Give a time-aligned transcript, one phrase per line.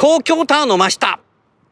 [0.00, 1.18] 東京タワーの真下、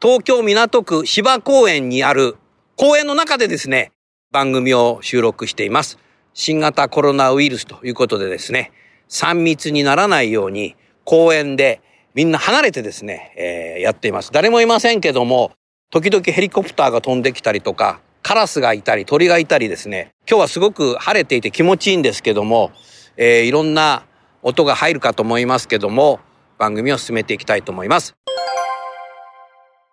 [0.02, 2.36] 東京港区芝公園にある
[2.74, 3.92] 公園の中でですね、
[4.32, 5.96] 番組を収録しています。
[6.34, 8.72] 新型コロナウイルスということでですね、
[9.10, 11.80] 3密にならないように公園で
[12.14, 14.32] みんな離れてですね、えーやっています。
[14.32, 15.52] 誰もいませんけども、
[15.92, 22.72] 時々ヘリコプターが飛んできたりとか、カラスがいたり鳥がいたりですね、今日はすごく晴れていて気持ちいいんですけども、
[23.16, 24.02] えーいろんな
[24.42, 26.18] 音が入るかと思いますけども、
[26.58, 28.16] 番組を進めていきたいと思います。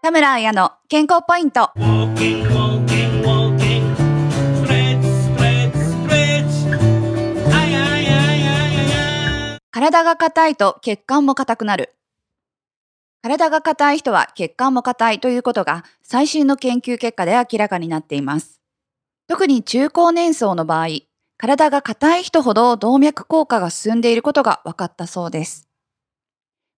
[0.01, 1.71] 田村彩の健康ポイント。
[9.71, 11.93] 体が硬いと血管も硬くなる。
[13.21, 18.61] 体が硬い人は血管も硬いということが最新の研究結果で明らかになっています。
[19.27, 20.87] 特に中高年層の場合、
[21.37, 25.69] 体が硬い人ほど動脈硬化が進んでいることが分かったそうです。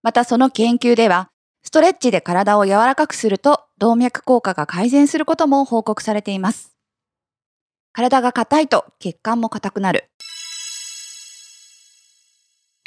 [0.06, 1.30] またその研究では、
[1.64, 6.78] ストレッチで体を柔らかくすると動脈硬化が改善することも報告されています。
[7.92, 10.12] 体が硬いと血管も硬くなる。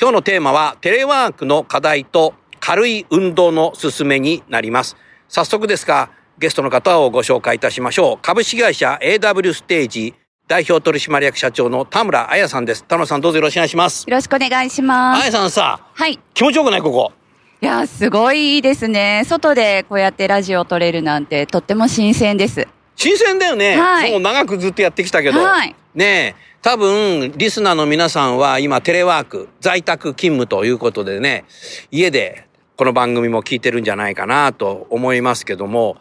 [0.00, 4.96] 今日のテーマはテレワークの課題と軽い運動の勧めになります。
[5.28, 8.18] 早速ですが、ゲストの方をご紹介いたしましょう。
[8.22, 10.14] 株式会社 AW ステージ
[10.48, 12.82] 代表取締役社長の田村彩さんです。
[12.82, 14.08] 田村さんどうぞよろしくお願いします。
[14.08, 15.22] よろしくお願いします。
[15.24, 16.18] 彩さんさ、はい。
[16.32, 16.80] 気持ちよくない？
[16.80, 17.12] ここ。
[17.60, 19.24] いや、すごいですね。
[19.26, 22.66] 外でこうやってラジオを撮れるなんてとっても新鮮です。
[22.96, 23.76] 新鮮だよね。
[23.76, 25.38] はいもう長くずっとやってきたけど。
[25.38, 31.44] はいねえ、多分、リスナーの皆さんは今テレワーク、在宅勤務ということでね、
[31.90, 32.47] 家で
[32.78, 35.96] この番組も聞いてるんじゃないかなと思いますけども、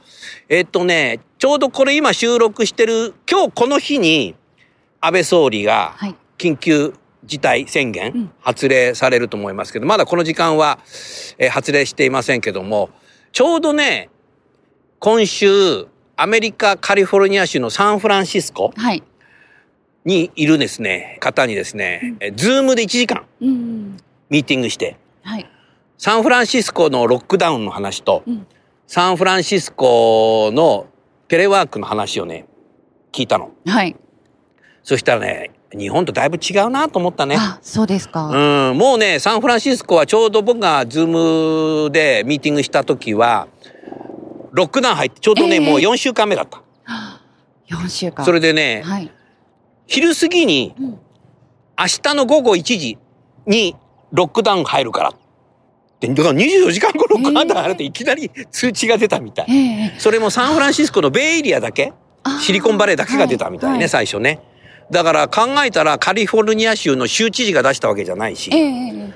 [0.48, 4.36] えっとね、ちょうどこれ今収録してる、今日この日に
[5.02, 6.94] 安倍総理がはい緊急
[7.26, 10.78] 事態宣うん言発令されると思いますけど、まだこの時間は、
[11.40, 12.92] えー発令していませんけども、
[13.32, 14.12] ちょうどね、
[15.00, 19.02] 今週、アメリカ・カリフォルニア州のサンフランシスコはい。
[20.06, 23.98] にいるですね、方にですね、えズームで1時間うん。
[24.30, 24.98] ミーティングして、はい。
[25.98, 28.48] サンフランシスコのロックダウンの話と、うん
[28.88, 30.88] サンフランシスコの
[31.28, 32.46] テレワークの話をね、
[33.12, 33.52] 聞いたの。
[33.66, 33.98] はい。
[34.82, 37.36] そしたらね、日本とだいぶ違うなと思ったね。
[37.38, 38.28] あ、そうですか。
[38.28, 43.50] うん、もうね、サンフランシスコはちょうど僕が Zoom でミーティングした時は、
[44.54, 46.64] ロックダウン入って、ちょうどね、ええもう4週間目だった。
[47.68, 48.26] 4週間。
[48.26, 49.12] それでね、はい。
[49.86, 50.86] 昼過ぎに、うん。
[50.86, 50.98] 明
[52.02, 52.98] 日の午後1時
[53.46, 53.76] に
[54.14, 55.14] ロックダウン入るから。
[56.00, 59.46] で、だから24時間後ロックダウン入るっていきなり通知が出たみたい。
[59.50, 61.94] ええそれもサンフランシスコのベイエリアだけ？
[62.24, 64.40] あーシリコンバレーだけが出たみたいね、はい最初ね。
[64.92, 69.14] だから考えたらカリフォルニア州の州知事が出したわけじゃないし、ええええ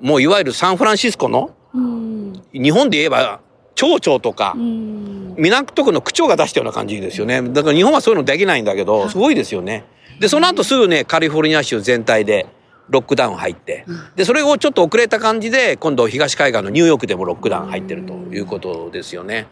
[0.00, 2.32] もういわゆるサンフランシスコのうん。
[2.52, 3.40] 日本で言えば
[3.74, 5.34] 町長とかうん。
[5.38, 7.40] 港区の区長が出したような感じですよね。
[7.40, 9.84] だから日本はそういうのできないんだけど、すごいですよね。
[10.20, 12.46] で、その後すぐね、カリフォルニア州全体で
[12.88, 13.84] ロックダウン入って、
[14.16, 19.46] で、それをちょっと遅れた感じで、今度東海岸のニューヨークでもロックダウン入ってるということですよね。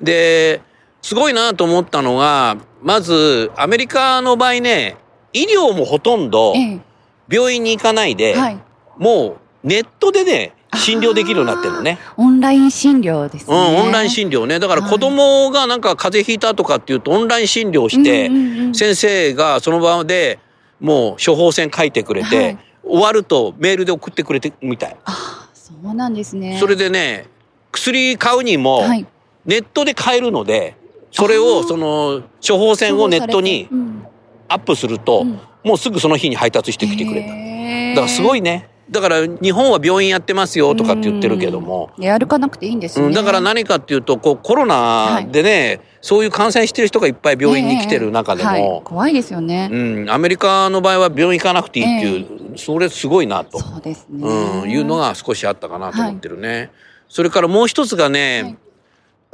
[0.00, 0.60] で、
[1.02, 4.96] すごいなと思ったのが、まず、アメリカの場合ね、
[5.32, 6.80] 医療もほとんどええ
[7.28, 8.58] 病院に行かないで、はい。
[8.98, 11.98] もうネットでね、診療できるようになってるのね。
[12.16, 13.80] オンライン診療ですうん、ね。
[13.80, 14.58] オンライン診療ね。
[14.58, 18.30] だからはい子供がなんか風邪ひいたとかっていうと、オンライン診療して
[18.74, 20.38] 先生がその場で
[20.82, 22.56] もう処方箋書いてくれはてい、
[22.86, 24.96] 終わるとメールで送ってくれてみたい。
[25.04, 26.58] あ、そうなんですね。
[26.58, 27.28] それでね、
[27.70, 29.06] 薬買うにもはい。
[29.44, 30.76] ネットで買えるので、
[31.10, 34.06] それをその処方箋をネットにうん
[34.48, 37.28] アップするとうん、もうすぐその日に配達してきてくれた。
[37.28, 38.68] だからすごいね。
[38.92, 39.00] ね。
[39.00, 43.06] だから日本は病院やってますよとかって言ってるけども、で歩かなくていいんですね。
[43.06, 49.68] うん、だから何かっていうとこうコロナでね、そういう感染してる人がいっぱい病院に来てる中でも、ええはい怖いですよね。
[49.72, 54.28] うん、アメリカの場合は病院行かなくていいっていう、それすごいなと、そうですね。
[54.28, 56.70] うん、いうのが少しあったかなと思ってるね。
[57.08, 58.56] それからもう一つがね、はい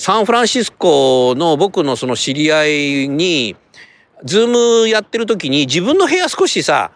[0.01, 2.67] サンフランシスコの僕のその知り合
[3.05, 3.57] いに、
[4.25, 6.93] Zoomやってる時に自分の部屋少しさ、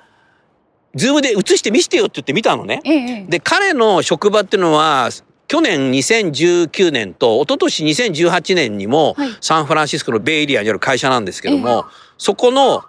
[0.94, 2.80] Zoomで映して見せてよって言って見たのね。
[2.84, 5.10] ええええで、彼の職場っていうのは、
[5.48, 11.84] 去年2019年と一昨年2018年にもはいサンフランシスコのベイエリアにある会社なんですけどえも、
[12.16, 12.84] そこの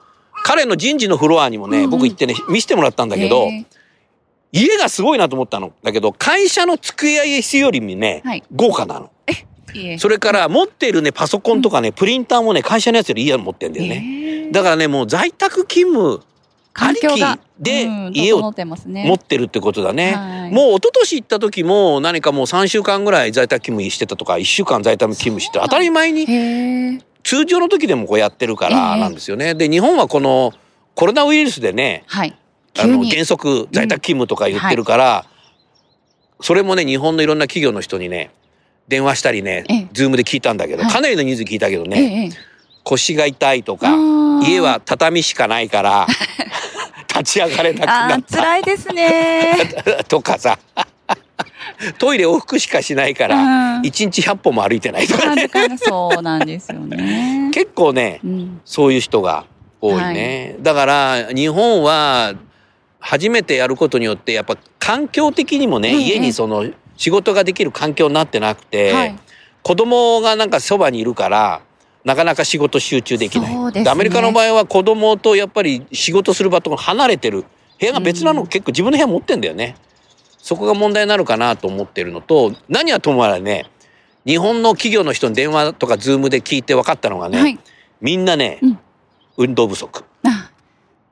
[0.46, 3.66] 彼の人事のフロアにもね、うんうん僕行ってね、見せてもらったんだけど、え
[4.52, 5.74] 家がすごいなと思ったの。
[5.82, 9.10] だけど、会社の机や椅子よりもね、はい豪華なの。
[9.98, 14.04] それから持っているね、パソコンとかね、プリンターもね、会社のやつよりいいやつ持ってんだよね。
[14.06, 16.22] ええだからね、もう在宅勤務
[16.74, 19.06] 環境がでうん家を整ってますね。
[19.08, 20.14] 持ってるってことだね。
[20.14, 27.00] はいもう一昨年行った時も何かもう3週間ぐらい在宅勤務してたとか、1週間在宅勤務して当たり前に。
[27.24, 29.56] 通常の時でもこうやってるからええなんですよね。
[29.56, 30.54] で、日本はこの
[30.94, 32.36] コロナウイルスでね、はい。
[32.78, 35.26] あの原則在宅勤務とか言ってるから、
[36.42, 38.32] それもね、日本のいろんな企業の人にね、
[38.88, 42.30] 電話したりねええ、ズームで聞いたんだけど、はいかなりの人数聞いたけどええね、ええ
[42.84, 43.96] 腰が痛いとか
[44.44, 46.08] 家は畳しかないから、
[47.24, 49.58] 立ち上がれなくなった辛いですね。
[50.08, 50.60] とかさ、
[51.98, 55.50] トイレ往復しかしないから、うん1日100歩も歩いてないとかね。
[55.78, 57.50] そうなんですよね。
[57.56, 59.46] 結構ね、うんそういう人が
[59.82, 60.56] 多いね。
[60.62, 62.34] だから、日本は、
[63.00, 66.66] 初めてやることによって、やっぱ環境的にもね、ええ家にその、
[66.96, 69.16] 仕事ができる環境になってなくて、はい
[69.64, 71.62] 子供がなんかそばにいるから、
[72.04, 73.74] なかなか仕事集中できない。
[73.74, 77.46] ねアメリカの場合は子供とやっぱり仕事する場と離れてる。
[77.80, 79.76] 部屋が別なの、うん結構自分の部屋持ってんだよね。
[80.38, 83.70] そこが問題になるかなと思ってるのと、何はともあれね、
[84.26, 87.58] 日本の企業の人に電話とか Zoom で聞いて分かったのがね、はい。
[88.02, 88.80] みんなね、うん
[89.36, 90.04] 運動不足。
[90.26, 90.52] あ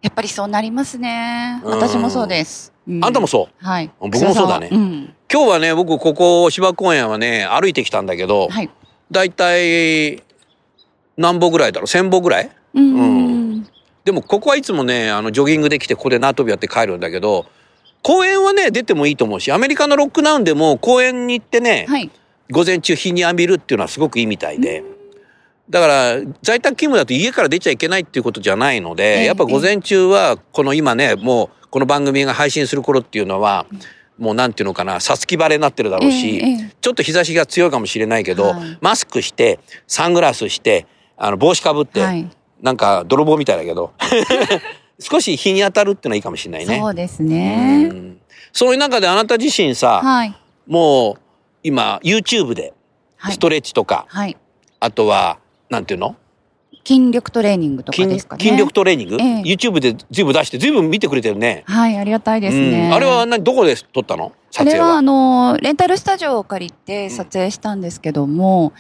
[0.02, 1.62] やっぱりそうなりますね。
[1.64, 2.72] うん私もそうです。
[2.88, 3.66] うんあんたもそう？
[3.66, 3.90] はい。
[4.00, 5.14] 僕もそうだねうん。
[5.32, 8.70] 今日はね、僕ここ芝公園はね、歩いてきたんだけど、はい。
[9.10, 10.22] だいたい
[11.18, 12.50] 何歩ぐらいだろう ?1000 歩ぐらい？
[12.74, 13.68] うん。
[14.04, 17.46] でもここはいつもね、あの、ジョギングできてここで縄跳びやって帰るんだけど、
[18.04, 22.10] 公園はね、出てもいいと思うし、アメリカのロックダウンでも公園に行ってね、はい。
[22.50, 24.84] 午前中日に浴びるっていうのはすごくいいみたいで。
[25.70, 33.66] だから、在宅勤務だと家から出ちゃいけないっていうことじゃないので、ええやっぱ午前中は、この今ね、もう、この番組が配信する頃っていうのは、
[34.18, 36.42] もうなんていうのかな、さつき晴れになってるだろうし、
[36.82, 40.86] ちょっと日差しが強いかもしれないけど、はいマスクして、サングラスして、
[41.24, 42.28] あの、帽子かぶって、はい。
[42.64, 43.92] なんか泥棒みたいだけど、
[45.00, 46.80] 少し日に当たるってのはいいかもしれないね。
[46.80, 47.94] そうですねう。
[47.94, 48.18] ん
[48.54, 50.36] そういう中であなた自身さ、はい。
[50.68, 51.22] もう
[51.64, 52.74] 今 YouTube で
[53.18, 54.36] はいストレッチとか、はい。
[54.80, 55.38] あとは、
[55.70, 56.16] なんていうの？
[56.84, 58.44] 筋力トレーニングとか筋ですかね。
[58.44, 61.64] 筋力トレーニング、ええ ?YouTube で随分出して、随分見てくれてるね。
[61.68, 62.88] はい、ありがたいですね。
[62.88, 64.32] うんあれは何、どこで撮ったの？
[64.50, 65.02] 撮影あれはあは。
[65.04, 68.80] のレンタルスタジオを借りて撮影したんですけども、や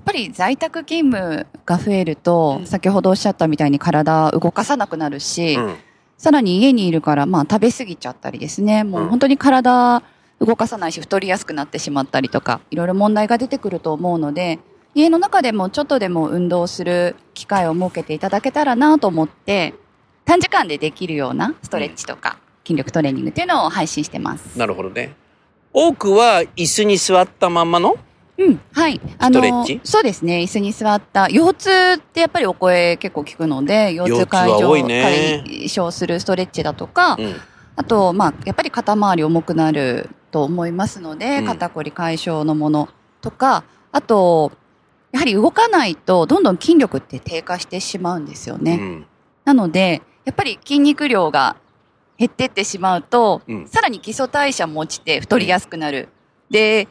[0.00, 2.66] っぱり在宅勤務が増えると、うん。
[2.66, 5.76] 先ほどおっしゃったみたいに体動かさなくなるし、うん。
[6.16, 8.84] さらに家にいるからまあ食べ過ぎちゃったりですね。
[8.84, 10.02] もううん本当に体
[10.38, 14.58] 動かさないし太りやすくなってしまったりとかいろいろ問題が出てくると思うので
[14.94, 19.74] 家の中でもちょっとでも運動する機会を設けていただけたらなと思って
[20.24, 24.58] 短時間でできるようなストレッチとか筋力トレーニングっていうのを配信してます。
[24.58, 25.14] なるほどね。
[25.72, 27.96] 多くは椅子に座ったまんまの
[28.46, 29.00] うん、はい。
[29.18, 29.80] あストレッチ？
[29.84, 30.38] そうですね。
[30.38, 31.28] 椅子に座った。
[31.28, 37.36] 腰痛ってやっぱりお声結構聞くので、腰痛解消、ね解消するストレッチだとか、うん。
[37.76, 42.88] あと、まあ、やっぱり肩周り重くなると思いますので、うん肩こり解消のもの
[43.20, 44.52] とか、あと、
[45.12, 48.78] やはり動かないとどんどん筋力って低下してしまうんですよね。
[48.80, 49.06] うん
[49.44, 51.56] なので、やっぱり筋肉量が
[52.16, 56.08] 減ってってしまうと、うんさらに基礎代謝も落ちて太りやすくなる。
[56.48, 56.88] で、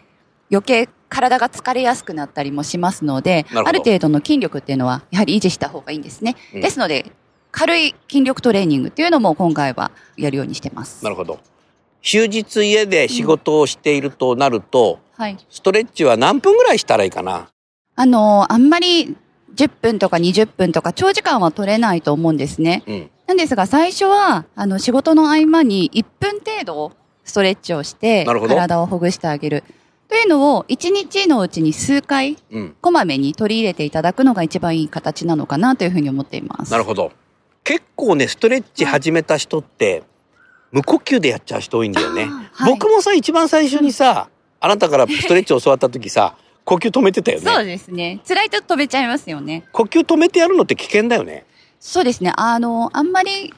[0.51, 6.37] 余計体が疲れやすくなったりもしますので、ある程度の筋力っていうのはやはり維持した方がいいんですね。
[6.55, 7.11] うんですので、
[7.51, 11.03] 軽い筋力トレーニングっていうのも今回はやるようにしてます。
[11.03, 11.39] なるほど。
[12.01, 15.37] 終日家で仕事をしているとなると、はい。
[15.49, 17.49] ストレッチは何分ぐらいしたらいいかな？
[17.95, 19.17] あの、あんまり
[19.53, 22.83] 10分とか20分とか長時間は取れないと思うんですね。
[22.87, 23.09] うん。
[23.27, 26.93] なんですが、最初は、あの、仕事の合間に1分程度
[27.25, 29.63] ストレッチをして、体をほぐしてあげる。
[30.11, 32.75] というのを、1日のうちに数回、うん。
[32.81, 36.71] こまめに取り入れていただくのが一番いい形なのかなというふうに思っています。
[36.71, 37.13] なるほど。
[37.63, 40.03] 結構ね、ストレッチ始めた人って、
[40.71, 42.25] 無呼吸でやっちゃう人多いんだよね。
[42.51, 44.27] はい僕もさ、一番最初にさ、
[44.59, 47.65] あなたからストレッチを教わった時さ、 呼吸止めてたよそうね。
[47.65, 48.19] ですね。
[48.27, 49.63] 辛いと飛べちゃいますよね。
[49.71, 51.45] 呼吸止めてやるのって危険だよね。
[51.79, 52.33] そうですね。
[52.35, 53.53] あの、あんまり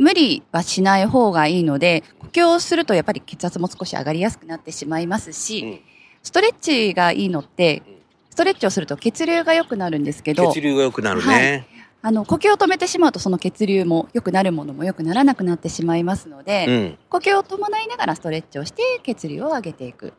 [0.00, 5.80] 無理はしない方がいいので、呼吸をするとやっぱり血圧も少し上がりやすくなってしまいますし、うん
[6.22, 7.94] ストレッチがいいのってうん、
[8.28, 11.66] ストレッチをすると血流が良くなるんですけど血、流が良くなるね。
[12.02, 16.98] あの、呼吸を止めてしまうとその血流も良くなるものも良くならなくなってしまいますので、うん。
[17.08, 20.12] 呼吸を伴いながらストレッチをして血流を上げていく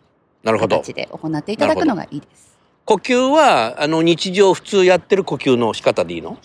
[0.43, 0.77] なるほど。
[0.77, 2.50] 形で行っていただくのがいいです。
[2.85, 6.37] 呼吸は、あの、日常普通やってる呼吸の仕方でいいの？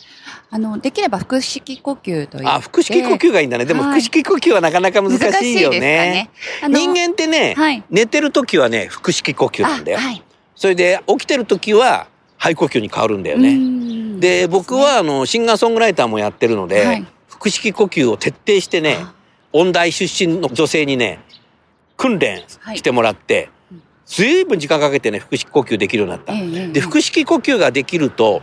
[0.51, 2.49] あの、できれば腹式呼吸といって。
[2.49, 3.65] あ、腹式呼吸がいいんだね。
[3.65, 5.81] でもはい腹式呼吸はなかなか難しいよね。
[5.81, 6.31] ね。
[6.69, 9.99] 人間ってね、はい寝てる時はね、腹式呼吸なんだよ。
[9.99, 10.23] あはい。
[10.55, 12.07] それで起きてる時は
[12.39, 13.55] 肺呼吸に変わるんだようね。
[13.55, 17.07] んで、僕はあの、シンガーソングライターもやってるので、はい
[17.39, 19.13] 腹式呼吸を徹底してね、あ
[19.53, 21.21] 音大出身の女性にね、
[21.99, 23.51] 訓練してもらってうん、
[24.07, 26.33] ずいぶん時間かけてね、腹式呼吸できるようになった。
[26.33, 28.41] ええええで、腹式呼吸ができると、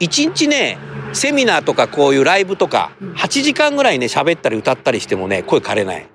[0.00, 0.78] 一日ね、
[1.12, 6.06] セミナーとかこういうライブとか、うん8時間ぐらいね、喋ったり歌ったりしてもね、声枯れない。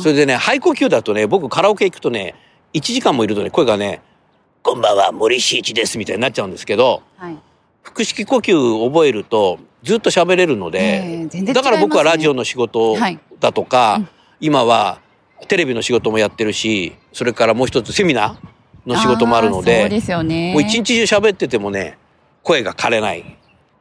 [0.00, 2.34] それでね、肺呼吸だとね、僕カラオケ行くとね、
[2.72, 4.00] 1時間もいるとね、声がね、
[4.62, 7.36] こんばんは、森進一です、みたいになっちゃうんですけど、はい。
[7.82, 14.08] 腹式呼吸覚えると、ずっと喋れるのえで、ねだから僕はラジオの仕事はいだとか、うん
[14.38, 15.00] 今は
[15.48, 20.52] テレビの仕事もやってるし、それからもう一つセミナーの仕事もあるのーそうで、ですよね。
[20.52, 21.96] もう一日中喋っててもね、
[22.42, 23.24] 声が枯れない。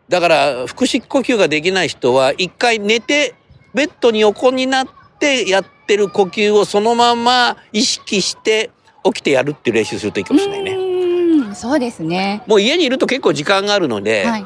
[0.07, 3.35] だから、腹式呼吸ができない人は、一回寝て、
[3.73, 4.87] ベッドに横になっ
[5.19, 8.69] てやってる呼吸をそのまま意識して
[9.03, 10.71] 起きてやるっていう練習するといいかもしれないね。
[10.71, 12.41] うーんそうですね。
[12.47, 14.45] もう家にいると結構時間があるので、はい。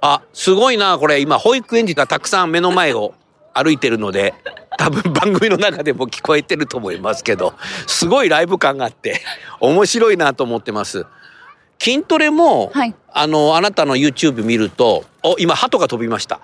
[0.00, 3.12] あ、すごいな、これ今保育園児がたくさん目の前を
[3.54, 4.34] 歩いてるので、
[4.78, 7.54] 多分番組の中でも聞こえてると思いますけど、
[7.86, 9.20] すごいライブ感があって、
[9.60, 11.06] 面白いなと思ってます。
[11.78, 16.40] 筋トレも、はいあの、あなたの YouTube 見ると、お、今、鳩が飛びました。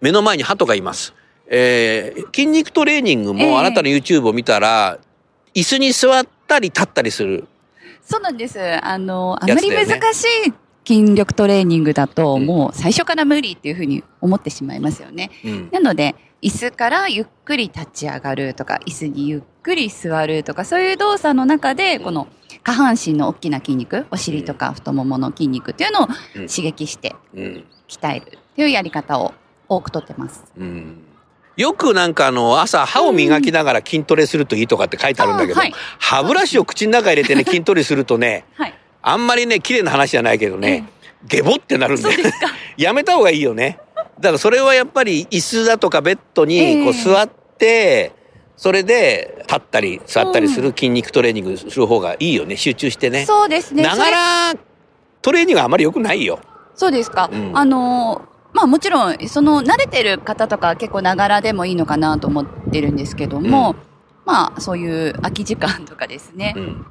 [0.00, 1.14] 目の前に鳩がいます。
[1.46, 4.98] えー筋肉トレーニングええもあなたの YouTube を見たら、
[5.54, 7.46] 椅子に座ったり立ったりする。
[8.02, 8.58] そうなんです。
[8.60, 10.52] あの、あまり難しい
[10.86, 15.30] 筋力トレーニングだと、うんもう最初から無理っていうふうに思ってしまいますよね。
[15.44, 15.68] うん。
[15.70, 22.26] なので、椅子からゆっくり立ち上がるとか、椅子にゆっくり座るとか、そういう動作の中で、この
[22.64, 27.64] 下半身の大きな筋肉、お尻とか太ももの筋肉っていうのをうん刺激してうん。
[27.88, 29.32] 鍛えるっていうやり方を
[29.68, 30.44] 多くとってます。
[30.58, 31.04] うん
[31.54, 38.74] よくなんかあの朝歯を磨きながら筋トレするといいとかって書いてあるんだけど、あはい歯ブラシを口の中に入れてね 筋トレするとねはい。
[39.02, 40.88] あんまりね綺麗な話じゃないけどね、
[41.24, 42.08] ゲボってなるんで。
[42.78, 43.78] やめた方がいいよね
[44.22, 48.12] だからそれはやっぱり椅子だとかベッドにこうええ座って、
[48.56, 52.56] それで立ったり座ったりする筋肉トレーニングする方がいいよね。
[52.56, 53.26] 集中してね。
[53.26, 53.82] そうですね。
[53.82, 54.54] ながら
[55.22, 56.38] トレーニングはあまり良くないよ。
[56.76, 57.28] そうですか。
[57.32, 57.58] うん。
[57.58, 63.76] あのーまあもちろん、その慣れてる方とかは結構ながらでもいいのかなと思ってるんですけども、うん。
[64.26, 66.54] まあそういう空き時間とかですね。
[66.56, 66.86] うん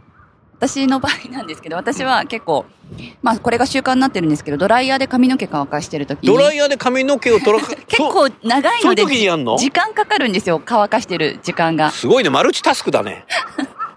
[0.62, 2.65] 私の場合なんですけど、私は結構、
[3.24, 6.27] まあこれが習慣になってるんですけど、ドライヤーで髪の毛乾かしてる時に。
[6.27, 9.03] ドライヤーで髪の毛を取ら 結構長いので、
[9.58, 10.62] 時間かかるんですよ。
[10.63, 11.89] 乾かしてる時間が。
[11.89, 13.25] すごいね、マルチタスクだね。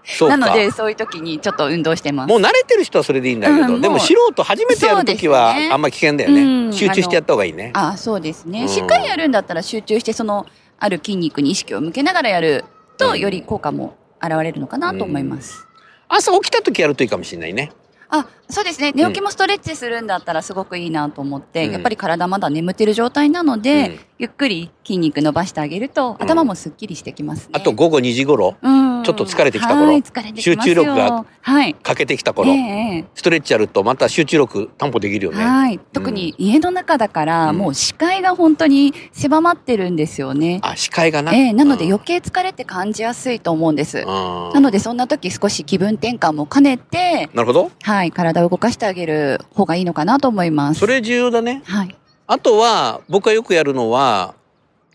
[0.05, 0.37] そうか。
[0.37, 2.29] なので、そういう時にちょっと運動してます。
[2.29, 7.71] もう慣れてる人はそれでいいんだけど、うんでも素人初めてやるときはあんま危険だよね、うん集中してやった方がいいね。
[7.73, 10.47] ああそうですね、うんしっかりやるんだったら集中してその
[10.79, 12.65] ある筋肉に意識を向けながらやる
[12.97, 15.67] と、うんより効果も現れるのかなと思います、
[16.07, 17.71] 朝起きた時やるといいかもしれないね。
[18.09, 18.91] あそうですね。
[18.93, 21.71] 寝起きもストレッチするんだったらすごくいいなと思って、うん。
[21.71, 23.99] やっぱり体まだ眠ってる状態なので、うん。
[24.17, 26.23] ゆっくり筋肉伸ばしてあげるとうん。
[26.23, 29.03] 頭もすっきりしてきますね、あと午後2時頃、うん。
[29.03, 30.01] ちょっと疲れてきた頃
[30.35, 31.73] 集中力がはい。
[31.75, 35.43] かけてきた頃、ええストレッチやるとまた集中力担保できるよね。
[35.43, 35.79] はい。
[35.91, 37.57] 特に家の中だから、うん。
[37.57, 41.33] もう視界が本当に狭まってるんですよね、あ、視界がな。
[41.33, 41.91] ええなのでうん。
[41.91, 43.99] 余計疲れて感じやすいと思うんです。
[43.99, 44.05] うん。
[44.53, 47.71] なのでそんな時少し気分転換も兼ねて、なるほど。
[47.81, 50.79] はい、体を動かしてあげる方がいいのかなと思います。
[50.79, 51.61] それ重要だね。
[51.65, 51.95] はい。
[52.27, 54.33] あとは、僕がよくやるのは、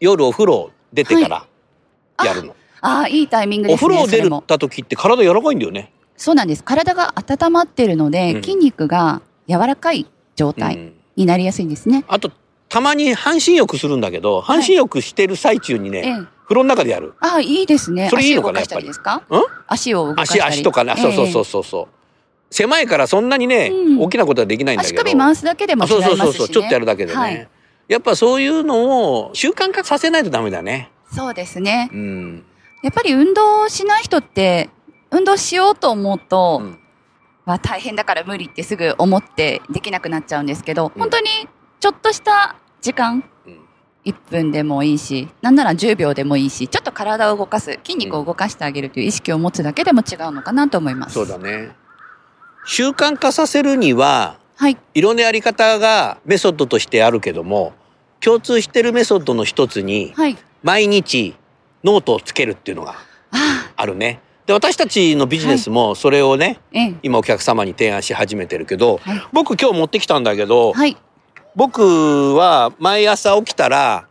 [0.00, 1.46] 夜お風呂出てから
[2.24, 2.56] やるの。
[2.80, 3.86] ああ、いいタイミングですね。
[3.86, 5.92] お風呂出それもた時って体柔らかいんだよね。
[6.16, 6.64] そうなんです。
[6.64, 10.06] 体が温まってるので、うん筋肉が柔らかい
[10.36, 12.04] 状態うんになりやすいんですね。
[12.08, 12.30] あと、
[12.68, 16.12] たまに半身浴するんだけど、半身浴してる最中にね、ええ。
[16.44, 17.14] 風呂の中でやる。
[17.20, 18.08] ああ、いいですね。
[18.08, 19.22] それいいのかな足を動かしたりですか？
[19.28, 19.42] うん？
[19.66, 20.54] 足を動かした足、り。
[20.56, 20.94] 足とかね。
[20.96, 21.88] そうそうそうえそうそう。
[22.50, 25.02] 狭いからそんなにね、うん大きなことはできないんだけど。
[25.02, 26.16] 首回すだけでもあ違いますし、ね。
[26.16, 27.18] そうそうそうそう、ちょっとやるだけでね。
[27.18, 27.48] はい
[27.90, 30.92] やっぱそういうのを習慣化させないとダメだね。
[31.12, 31.90] そうですね。
[31.92, 32.44] うん。
[32.84, 34.70] やっぱり運動しない人って、
[35.10, 36.78] 運動しようと思うと、うん
[37.46, 41.26] は大変だから無理ってすぐ思ってできなくなっちゃうんですけど、うん本当に
[41.80, 43.60] ちょっとした時間、うん
[44.02, 51.14] 1分でもいいし、なんなら10秒でもいいし、ちょっと体を動かす、筋肉を動かしてあげるという意識を持つだけでも違うのかなと思います。
[51.14, 51.72] そうだね。
[52.64, 54.76] 習慣化させるには、はい。
[54.94, 57.72] いろんなやり方がメソッドとしてあるけども、
[58.20, 60.36] 共通してるメソッドの一つに、はい。
[60.62, 61.34] 毎日
[61.82, 62.94] ノートをつけるっていうのが
[63.32, 64.20] ああるね。
[64.46, 66.94] で、私たちのビジネスもそれをね、あ、ええ。
[67.02, 70.96] 今お客様に提案し始めてるけど、はい僕今日持ってきたんだけど、はい。
[71.56, 74.06] 僕は毎朝起きたら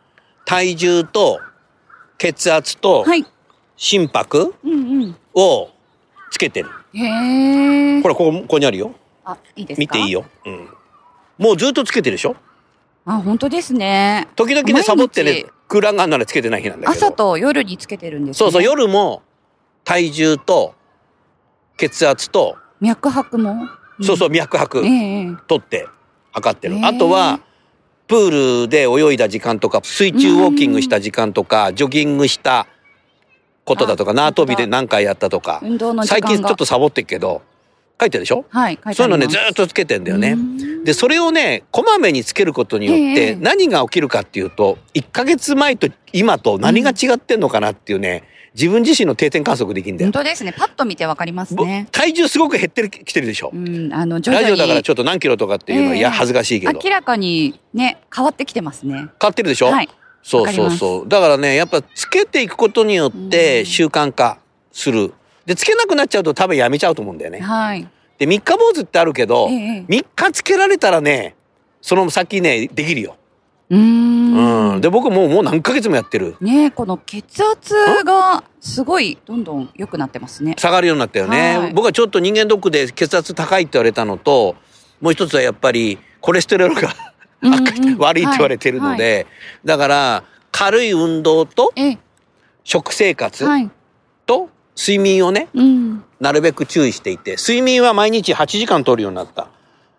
[0.45, 1.39] 体重と
[2.17, 3.25] 血圧とはい。
[3.77, 4.53] 心拍。
[5.35, 5.69] を
[6.31, 6.69] つけてる。
[6.93, 8.01] へえ。
[8.01, 8.91] これここここにあるよ。
[9.25, 9.79] あ、いいですか？
[9.79, 10.11] 見ていい。
[10.11, 10.25] よ。
[10.45, 10.69] うん。
[11.37, 12.35] もうずっとつけてるでしょ？
[13.05, 14.27] あ、本当ですね。
[14.35, 17.05] 時々ね、サボってね、空欄があるならつけてない日なんだけど。
[17.07, 18.37] 朝と夜につけてるんです、ね。
[18.37, 19.21] そうそう、夜も
[19.83, 20.75] 体重と
[21.77, 23.67] 血圧と、脈拍も？
[24.01, 25.87] そうそう、脈拍ええええ取って
[26.31, 26.75] 測ってる。
[26.75, 27.39] へーあとは、
[28.07, 32.67] プールで泳いだ時間とか、水中ウォーキングした時間とか、ジョギングした
[33.65, 35.61] ことだとか、あ縄跳びで何回やったとか、
[36.05, 36.29] 最が。
[36.29, 37.41] 近ちょっとサボってるけど、
[37.99, 40.35] 書いてるでしょはい、書いてそういうのね、ずーっとつけてんだよねう。
[40.37, 48.23] んで、それをね、こまめにつけることによっええて、何が起きるかっていうと、1ヶ月前と今と何が違ってんのかなっていうね、
[48.55, 50.23] 自分自身の定点観測できるんだよ本。
[50.23, 50.53] 当ですね。
[50.53, 51.87] パッと見てわかりますぼね。
[51.91, 53.57] 体重すごく減ってる、きてるでしょう。
[53.57, 54.19] ん、あの。
[54.21, 56.79] ラジオだからちょっと何キロとかっていうのは、ええいや、恥ずかしいけど。
[56.83, 58.93] 明らかにね、変わってきてますね。
[58.95, 59.67] 変わってるでしょ？
[59.67, 59.89] はい。
[60.23, 61.07] そうそうそう。
[61.09, 64.39] だからね、やっぱつけていくことによっうてん習慣化
[64.71, 65.13] する。
[65.45, 67.39] で、つけなくなっちゃうと多分やめちゃうと思うんだよね。
[67.39, 67.87] はい。
[68.17, 71.35] で、三日坊主ってあるけど、ええ三日つけられたらね、
[71.81, 73.15] その先ね、できるよ。
[73.69, 74.73] うーん。
[74.73, 74.81] うん。
[74.81, 76.35] で、僕もうもう何ヶ月もやってる。
[76.41, 80.55] ねこの血圧がすごいどんどん良くなってますね。
[80.57, 81.57] 下がるようになったよね。
[81.57, 84.55] はい僕はちょっと人間ドックで血圧高いって言われたのと、
[85.01, 86.93] もう一つはやっぱりコレステロールが
[87.41, 89.27] うんうん 悪いって言われてるので、
[89.65, 91.97] だから軽い運動とええ、
[92.63, 93.69] 食生活はい。
[94.25, 96.03] と睡眠をね、うん。
[96.19, 99.47] なるべく注意していて、睡眠は毎日8時間取るようになった。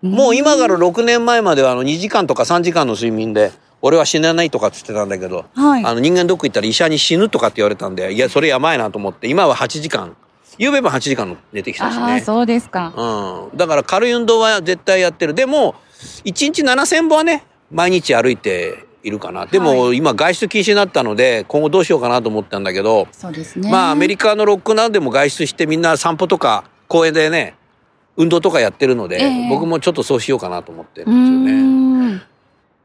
[0.02, 10.16] もう今から6年前まではあの2時間とか3時間の睡眠で、俺は死なないとかって言ってたんだけど、はいあの人間ドック行ったら医者に死ぬとかって言われたんで、いや、それやばいなと思って、今は8時間。
[10.58, 12.20] ゆうべも8時間寝てきたしああ、ね。
[12.20, 12.92] そうですか。
[12.94, 13.56] うん。
[13.56, 15.32] だから軽い運動は絶対やってる。
[15.32, 15.74] でも、
[16.24, 19.46] 1日7000歩はね、毎日歩いているかな。
[19.46, 23.70] でも、は今外出禁止になったので、今後どうしようかなと思ったんだけど、そうですね。
[23.70, 27.54] まあアメリカのロックダウンでも外出してみんな散歩とか公園でね、
[28.16, 32.14] 運動とかやってるので、ええ僕もちょっとそうしようかなと思ってるんですよね。
[32.16, 32.22] ん。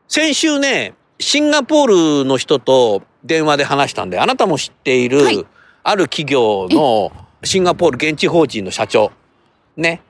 [0.08, 5.46] 先週ね、シンガポールの人と電話で話したんで、あなたも知っている、はい
[5.88, 7.12] ある企業の
[7.44, 9.12] シンガポール現地法人の社長。
[9.78, 10.02] ね。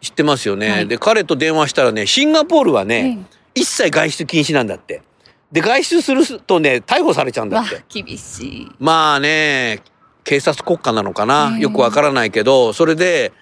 [0.00, 3.18] 知ってますよね、はいで、彼と電話したらね、シンガポールはね、
[3.54, 5.02] え一切外出禁止なんだって。
[5.50, 7.82] で、外出するとね、逮捕されちゃうんだって。
[7.88, 8.68] 厳しい。
[8.78, 9.82] まあね、
[10.24, 13.32] 警察国家なのかな、ええよくわからないけど、それで、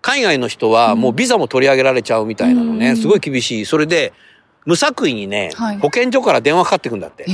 [0.00, 3.64] 海外の人はもうビザも取り上げられちゃうみたいなのね、うんすごい厳しい。
[3.64, 4.12] それで、
[4.64, 7.26] 無作為にね、はい保健所から電話かかってくんだって。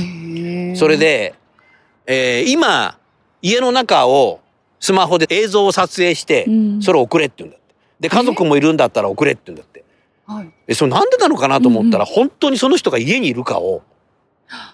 [0.75, 1.33] それ、で、
[2.05, 2.97] えー今、
[3.41, 4.39] 家の中を
[4.79, 7.58] スマホで映像を撮影して、うんそれを送れって言うんだ。
[7.99, 9.83] で、家族もいるんだったら送れって言うんだって。
[10.25, 10.49] はい。
[10.67, 13.81] え、それなんでなのかなと思ったら、うん本当にその人が家にいるかを、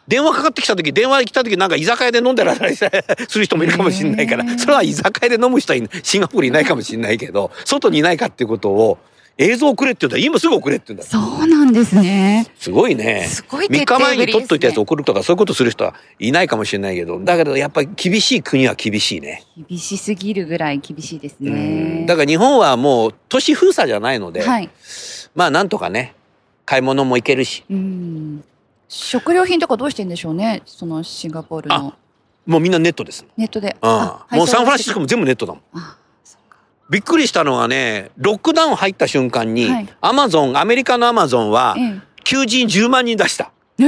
[0.07, 8.97] 電話かかってきた時、電話に来た時なんか居酒屋で飲んでられたりする人もいるかもしれないからそれは居酒屋で飲む人はいシンガポールいないかもしれないけど、外にいないかっていうことを、
[9.37, 12.47] 映像送れって言うんだ今すぐ送れって言うんだそうなんですね。
[12.57, 13.25] すごいね。
[13.27, 19.43] すごい3徹底日前に撮っといたやつ送るとか、そういうことする人はいないかもしれないけど、だけどやっぱり厳しい国は厳しいね。
[19.67, 22.05] 厳しすぎるぐらい厳しいですうんね。
[22.05, 24.69] だから日本はもう都市封鎖じゃないので、はい。
[25.35, 26.15] まあなんとかね、
[26.65, 28.43] 買い物も行けるし、うん。
[28.87, 30.61] 食料品とかどうしてんでしょうね。
[30.65, 31.93] そのシンガポールの
[32.45, 33.25] もうみんなネットです。
[33.35, 33.75] ネットで。
[33.81, 35.01] うんあもうサンフランシスコも。
[35.01, 35.61] も全部ネットだもん。
[35.73, 35.97] あ。
[36.89, 43.51] びっくりしたのはね、ロックダウン入った瞬間にはい、アマゾン、アメリカのアマゾンはええ、求人10万人出した。
[43.79, 43.85] え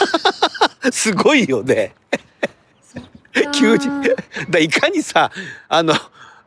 [0.92, 1.94] すごいよね。
[3.52, 4.02] 求人。
[4.50, 5.30] だいかにさ、
[5.68, 5.94] あの、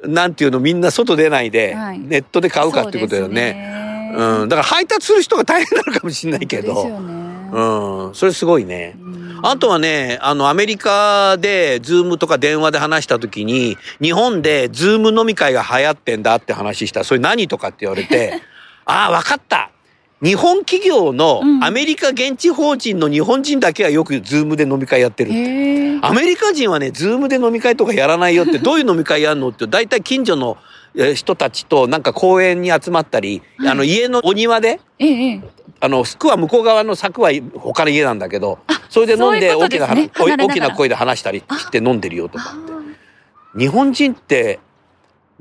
[0.01, 3.53] なんていうの、みんな外出ないで、はいネットで買うかってことだよね。
[3.53, 4.49] ねうん。
[4.49, 6.73] だから配達する人が大変なのかもしれないけど。
[6.73, 7.32] ですよね。
[7.53, 8.15] うん。
[8.15, 8.95] それすごいね。
[8.99, 18.41] うんあとはね、あの、アメリカで、 Zoomとか電話で話した時に、日本で Zoom飲み会が流行ってんだって話したら、それ何とかって言われて、
[18.85, 19.69] ああ、わかった
[20.23, 25.99] 日本企業のうんアメリカ現地法人の日本人だけはよく Zoomで飲み会やってるって。
[26.01, 30.57] アメリカ人はね、 Zoomで飲み会とかやらないよって、どういう飲み会やんのって、大体近所の
[30.95, 34.79] えー人たちとなんか公園に集まったり、はいあの家のお庭で。
[35.83, 42.53] あの、区は向こう側の柵は他の家なんだけど、それで飲んで大きなね大きな声で話したりして飲んでるよとかあ。
[42.53, 44.61] ー日本人って、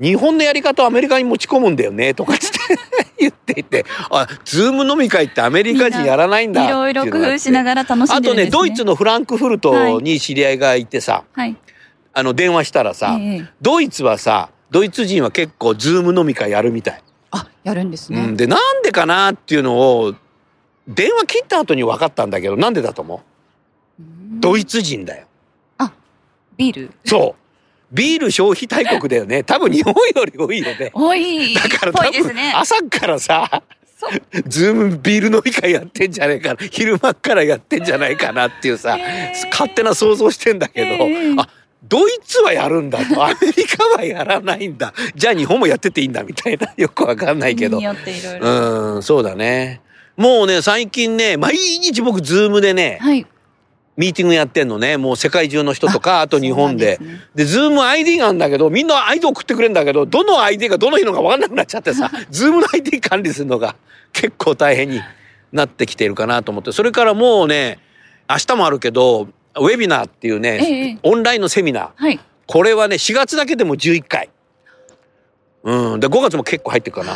[0.01, 2.57] 日本のやり方をアメリカに持ち込むんだよねとかつって
[3.17, 7.75] 言っていて、あ、ズーム飲み会ってアメリカ人やらないんだいろいろ工夫しなら。
[7.75, 8.51] がら楽しんあとね、でるんですね。
[8.51, 11.55] ドイツのフランクフルトに知り合いがいてさ、はい。
[12.11, 17.01] あの、電話したらさ、ええドイツはさ、ドイツ人は結構ズーム飲み会やるみたい。
[17.31, 18.21] あ、やるんですね。
[18.21, 20.13] うん、で、なんでかなっていうのを、
[20.87, 23.15] 電話切った後に分かったんだけど、なんでだと思
[23.99, 24.01] う？
[24.01, 25.27] うんドイツ人だよ。
[26.57, 26.91] ビール？
[27.05, 27.95] そう。
[27.95, 29.43] ビール消費大国だよね。
[29.43, 30.91] 多分日本より多いよね。
[30.93, 31.53] 多い。
[31.53, 32.35] だからぽ多分。
[32.55, 33.63] 朝からさ。
[34.47, 36.57] ズームビール飲み会やってんじゃないかな。
[36.69, 38.97] 昼間っからやってんじゃないかなっていうさ
[39.49, 41.47] 勝手な想像してんだけど、あ、
[41.87, 44.93] ドイツはやるんだと、アメリカはやらないんだ。
[45.15, 48.95] じゃあ日本もやってていいんだみたいな、よくわかんないけどいろいろ。
[48.95, 49.79] うん、そうだね。
[50.17, 53.25] もうね、最近ね、毎日僕ズームでね、はい。
[53.95, 54.97] ミーティングやってんのね。
[54.97, 56.85] もう世界中の人とか、あと日本で。
[56.85, 63.75] ですねで、ズーム ID があるんだけど、みんな ID 送ってくれるんだけど、どの ID がどの日のか分かんなくなっちゃってさ、 ズームの ID 管理するのが
[64.11, 65.01] 結構大変に
[65.51, 66.71] なってきているかなと思って。
[66.71, 67.79] それからもうね、
[68.27, 71.89] 明日もあるけど、ウェビナーっていうね、ええオンラインのセミナー。
[71.95, 72.19] はい。
[72.47, 74.29] これはね、4月だけでも11回。
[75.63, 75.99] うん。
[75.99, 77.13] で、5月も結構入ってるかな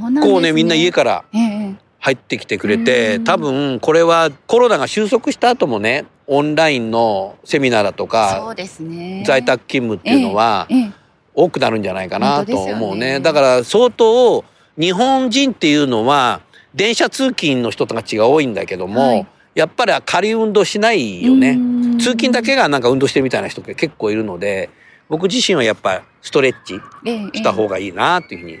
[0.00, 1.74] なね構ね、みんな家からええ
[2.04, 9.22] 入ってきてくれて、うん多分これはコロナが収束した後もね、オンラインのセミナーだとそかう、ですね。
[9.24, 10.92] 在宅勤務っていうのはええええ
[11.34, 13.20] 多くなるんじゃないかなと思うね。
[13.20, 14.44] だから相当
[14.78, 16.42] 日本人っていうのは
[16.74, 21.54] 電車通勤の人たちが多いんだけども、はいやっぱり軽い運動しないよねう。
[21.56, 24.70] ん通勤だけがなんか運動してるみたいな人が結構いるので、
[25.10, 28.58] 僕自身はやっぱストレッチええした方がいいなっていうふうに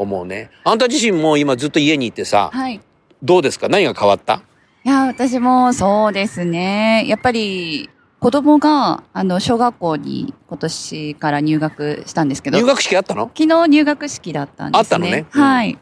[0.00, 0.50] 思うね。
[0.64, 2.76] あんた自身も今ずっと家にいてさ、はい。
[2.76, 2.80] い
[3.22, 3.68] どうですか？
[3.68, 4.42] 何が変わった？
[4.82, 7.04] や、私もそうですね。
[7.06, 13.30] やっぱり、子供が、あの、小学校に今年から入学したんですけど、入学式あったの？
[13.36, 14.80] 昨日入学式だったんですね。
[14.80, 15.78] あったのねうんはい。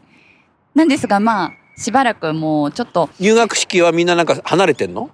[0.75, 5.09] なんですが、まあ、しばらくもうちょっと、入学式はみんななんか離れてんの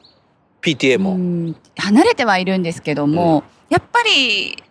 [0.63, 1.15] ?PTA うも。
[1.15, 4.63] ん離れてはいるんですけども、やっぱり、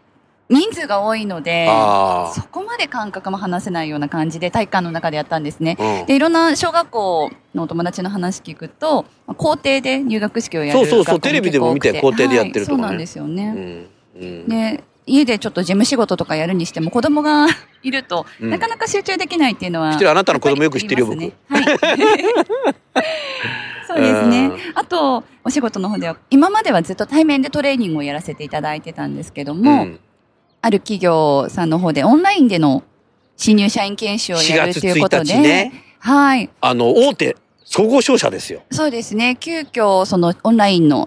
[0.51, 5.77] 人数が多いので、あそこまで感覚も話せないような感じで体育館の中でやったんですね。
[5.79, 6.01] あ。
[6.01, 13.89] うんで、いろんな小学校のお友達の話聞くと、まあ校庭で入学式をやるそうそうそうテレビでも見て校庭でやってるとかねはいそうなんですよね。
[14.17, 17.47] うんうんで、家でちょっと事務仕事とかやるにしても子供が
[17.83, 19.93] いると、うんなかなか集中できないっていうのは。
[19.93, 22.33] 知ってるあなたの子供よく知ってるよやぱりありますね
[22.95, 23.05] はい。
[23.87, 24.59] そうですねうん。
[24.75, 30.01] あと、お仕事の方では、今まではずっと対面でトレーニングをやらせていただいてたんですけどうも、ん
[30.64, 32.85] ある企業さんの方でオンラインでの
[33.37, 35.72] 新入社員研修を4やる月ということで、1日ね。
[35.98, 36.48] はい。
[36.62, 38.62] あの、大手総合商社ですよ。
[38.70, 39.37] そうですね。
[39.38, 41.07] 急遽、そのオンラインの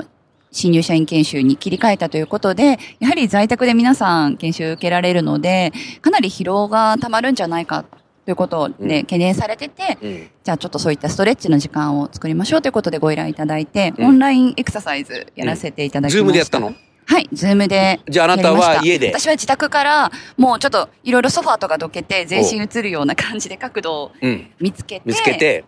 [0.52, 7.84] 新入社員研修に切り替えたということで、やはり在宅で皆さん研修受けられるので、かなり疲労がたまるんじゃないか
[8.26, 16.18] ということでうん懸念されてて、うんじゃあちょっとそういったストレッチの時間を作りましょうということでご依頼いただいて、うんオンラインエクササイズやらせていただきました。
[16.20, 16.74] ズームでやったの？
[17.10, 18.02] はい、ズームで。
[18.10, 19.08] じゃああなたは家で。
[19.08, 24.52] 私は自宅から、もうちょっといろいろソファーとかどけて、全身映るような感じで角度をうん。
[24.60, 25.04] 見つけて。
[25.06, 25.64] 見つけて、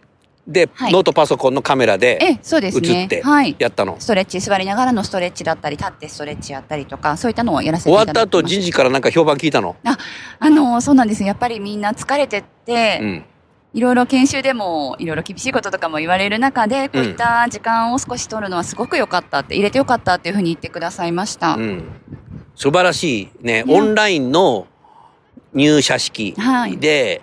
[0.46, 3.04] で、はいノートパソコンのカメラでえ、そうですね。
[3.04, 3.56] 映ってはい。
[3.58, 3.96] やったの。
[4.00, 8.42] ストレッチ、座りながらのストレッチだったり、立ってストレッチやったりとか、そういったのをやらせて終わいただいてます。
[8.42, 9.78] った後人事からなんか評判聞いたの？
[10.40, 11.28] あの、そうなんですよ。
[11.28, 13.26] やっぱりみんな疲れてって、うん。
[13.74, 21.54] いろいろ研修でも、いろいろ厳しいこととかも言われる中で、こういった時間を少し取るのはすごく良かったって、入れて良かったっていうふうに言ってくださいました。
[21.54, 21.84] うん。
[22.56, 23.64] 素晴らしいね。
[23.64, 24.68] ねオンラインの
[25.54, 27.22] 入社式はいで、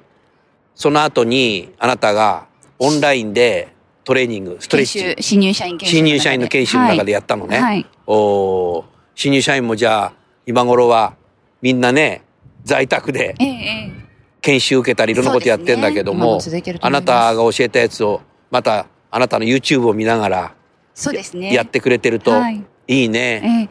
[0.74, 2.46] その後にあなたが
[2.78, 7.56] オンラインでトレーニング、ストレッチ研修、、新入社員研修新入社員の研修の中でやったのね。
[7.56, 7.64] はい。
[7.64, 8.84] はいおー
[9.16, 10.12] 新入社員もじゃあ、
[10.44, 11.14] 今頃は
[11.62, 12.22] みんなね、
[12.64, 14.05] 在宅でええ、ええ。
[14.46, 20.54] 研修受けたりいろんなことやってんだけども、ねあなたが教えたやつを、またあなたの YouTube を見ながら
[20.94, 21.52] そうですね。
[21.52, 23.42] やってくれてるとはいいいね。
[23.44, 23.68] ええ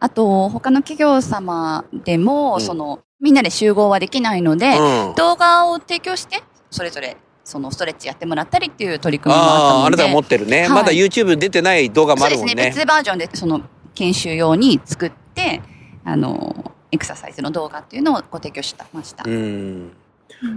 [0.00, 5.14] あと、他の企業様でも、うんその、みんなで集合はできないので、うん。
[5.14, 9.86] 動画を提供して、それぞれ、そのストレッチやってもらったりっていう取り組みもあったので。
[9.86, 10.60] あなたが持ってるね。
[10.62, 12.70] はいまだ YouTube に出てない動画もあるもんそうですね。
[12.70, 12.76] ね。
[12.76, 13.60] 別バージョンで、その、
[13.94, 15.62] 研修用に作って、
[16.04, 19.24] あの、エクササイズの動画っていうのをご提供してました。
[19.26, 19.92] うん。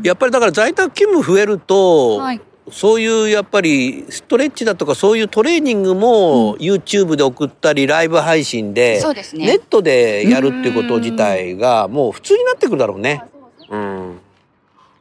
[0.04, 2.42] やっぱりだから在宅勤務増えると、はい。
[2.70, 9.02] そういうやっぱりストレッチだとかそういうトレーニングも YouTube で送ったりライブ配信で
[9.36, 13.24] ネットでやるっていうこと自体がもう普通になってくるだろうね。
[13.70, 14.20] うん。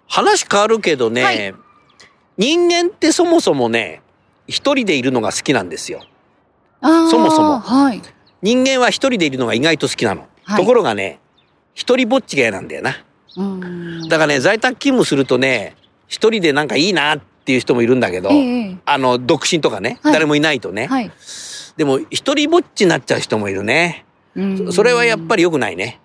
[0.07, 1.55] 話変わるけどね、はい
[2.39, 4.03] 人間ってそもそもね、
[4.47, 6.03] 一人でいるのが好きなんですよ。
[6.83, 8.03] そもそもはい。
[8.43, 10.29] 人間は一人でいるのが意外と好きなの。
[10.45, 11.19] はいところがね、
[11.75, 13.05] 一人ぼっちが嫌なんだよな。
[13.37, 14.09] うん。
[14.09, 15.77] だからね、在宅勤務するとね、
[16.09, 20.87] 一人でなんかいいなっていう人もいるんだけど、ええあの、独身とかね、はい誰もいないとね。
[20.87, 21.11] はい。
[21.77, 24.05] でも、一人ぼっちになっちゃう人もいるね。
[24.35, 26.01] うんそれはやっぱり良くないね。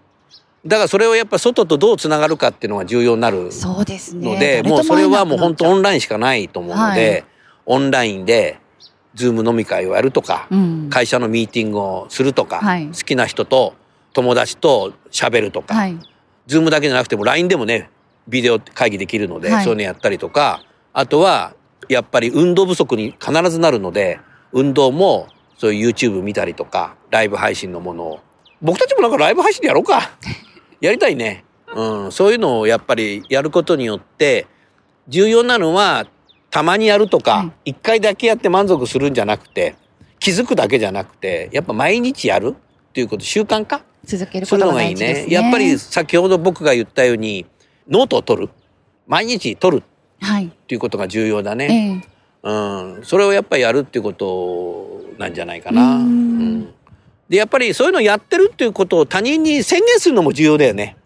[0.66, 4.34] だからそれをやっぱ外とどうつながるかっていうのが重要になるそうですね。
[4.34, 7.32] ので、誰ともうそれはもう本当オンラインしかないと思うのはでい、
[7.66, 8.60] オンラインで、
[9.16, 10.90] ズーム飲み会をやるとか、ううん。
[10.90, 13.74] 会社のミーティングをするとか、はい好きな人と
[14.14, 15.98] 友達と喋るとか、はい。
[16.48, 17.90] ズームだけじゃなくても LINE でもね、
[18.28, 21.54] ビデオ会議できるので、はいそういうのやったりとか、あとは、
[21.90, 24.20] やっぱり運動不足に必ずなるので、
[24.54, 25.28] 運動も
[25.58, 28.20] そういう YouTube 見たりとか、ライブ配信のものを。
[28.62, 30.12] 僕たちもなんかライブ配信でやろうか。
[30.82, 31.44] やりたいね。
[31.76, 34.48] うん、そういうのをやっぱりやることによって、
[35.08, 36.08] 重要なのは、
[36.50, 39.76] たまにやるとはか、一、回だけやって満足するんじゃなくて、
[40.20, 45.34] 気づくだけじゃなくて、やっぱ毎日やるっていうこと、習慣化続けることがのがいいね大事ですね。
[45.36, 47.46] やっぱり先ほど僕が言ったように、
[47.90, 48.50] ノートを取る。
[49.08, 49.84] 毎日取る
[50.20, 50.46] はい。
[50.46, 52.04] っていうことが重要だえね。
[52.44, 52.50] え。
[52.50, 53.04] うん。
[53.04, 55.96] それをやっぱりやるっていうことなんじゃないかな。
[55.98, 56.74] ううんん。
[57.30, 60.98] で、やっぱりそういうのをやってるっていうことを他人に宣言するのも重要だよね。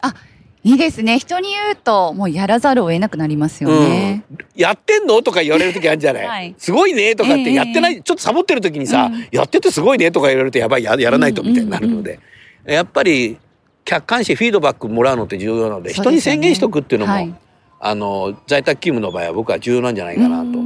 [0.64, 1.20] いいですね。
[1.20, 4.26] 人に言うと、もうやらざるを得なくなりますよね。
[4.32, 4.38] うん。
[4.56, 5.22] やってんの？
[5.22, 7.16] とか言われる時あるんじゃない、はいすごいね？
[7.16, 10.12] とかっええてやってない、ちょっとサボってる時にさ、うんやっててすごいね？
[10.12, 12.20] とか言われるとやばい、ややらないとみたいになるので。
[12.66, 13.38] やっぱり
[13.84, 17.36] 客観視、フィードバックもらうのって重要なので、人に宣言しとくっていうのも、はい
[17.80, 20.60] あの、在宅勤務の場合は僕は重要なんじゃないかなと。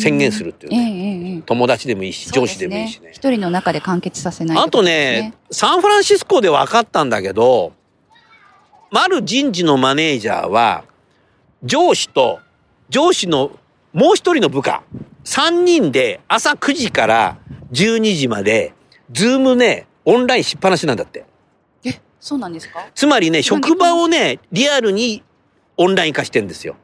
[0.00, 1.42] 宣言するっていうね。
[1.44, 3.10] 友達でもいいし、上そうす司でもいいしね。
[3.12, 7.72] 一人の中で完結させないあとね、サンフランシスコで分かったんだけど、
[8.94, 10.84] ある人事のマネージャーは、
[11.64, 12.38] 上司と
[12.88, 13.50] 上司の
[13.92, 14.82] もう一人の部下、
[15.24, 17.38] 3人で朝9時から
[17.72, 18.72] 12時まで、
[19.12, 21.24] ズームね、オンラインしっぱなしなんだって。
[21.84, 22.86] え、そうなんですか？
[22.94, 25.22] つまりね、職場をね、リアルに
[25.76, 26.76] オンライン化してんですよ。